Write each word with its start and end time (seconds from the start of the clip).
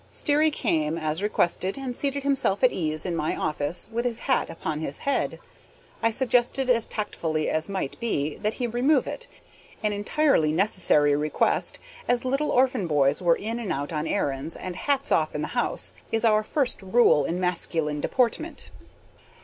Sterry 0.09 0.49
came, 0.49 0.97
as 0.97 1.21
requested, 1.21 1.77
and 1.77 1.95
seated 1.95 2.23
himself 2.23 2.63
at 2.63 2.71
ease 2.71 3.05
in 3.05 3.15
my 3.15 3.35
office 3.35 3.87
with 3.91 4.03
his 4.03 4.17
hat 4.17 4.49
upon 4.49 4.79
his 4.79 4.97
head. 4.97 5.39
I 6.01 6.09
suggested 6.09 6.71
as 6.71 6.87
tactfully 6.87 7.51
as 7.51 7.69
might 7.69 7.99
be 7.99 8.35
that 8.37 8.55
he 8.55 8.65
remove 8.65 9.05
it, 9.05 9.27
an 9.83 9.93
entirely 9.93 10.51
necessary 10.51 11.15
request, 11.15 11.77
as 12.07 12.25
little 12.25 12.49
orphan 12.49 12.87
boys 12.87 13.21
were 13.21 13.35
in 13.35 13.59
and 13.59 13.71
out 13.71 13.93
on 13.93 14.07
errands, 14.07 14.55
and 14.55 14.75
"hats 14.75 15.11
off 15.11 15.35
in 15.35 15.43
the 15.43 15.49
house" 15.49 15.93
is 16.11 16.25
our 16.25 16.41
first 16.41 16.81
rule 16.81 17.23
in 17.23 17.39
masculine 17.39 18.01
deportment. 18.01 18.71